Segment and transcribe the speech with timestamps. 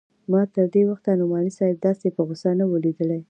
[0.31, 3.19] ما تر دې وخته نعماني صاحب داسې په غوسه نه و ليدلى.